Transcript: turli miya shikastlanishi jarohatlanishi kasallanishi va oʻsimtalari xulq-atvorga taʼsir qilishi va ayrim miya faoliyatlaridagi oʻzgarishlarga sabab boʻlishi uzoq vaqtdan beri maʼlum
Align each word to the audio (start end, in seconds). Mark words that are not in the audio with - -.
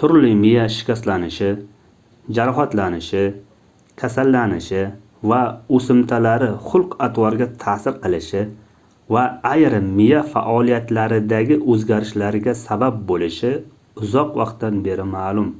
turli 0.00 0.28
miya 0.42 0.62
shikastlanishi 0.74 1.48
jarohatlanishi 2.36 3.24
kasallanishi 4.02 4.84
va 5.32 5.40
oʻsimtalari 5.78 6.48
xulq-atvorga 6.68 7.48
taʼsir 7.64 7.98
qilishi 8.06 8.44
va 9.16 9.24
ayrim 9.50 9.90
miya 10.00 10.22
faoliyatlaridagi 10.36 11.58
oʻzgarishlarga 11.76 12.54
sabab 12.62 13.04
boʻlishi 13.12 13.52
uzoq 14.08 14.32
vaqtdan 14.42 14.80
beri 14.88 15.06
maʼlum 15.12 15.52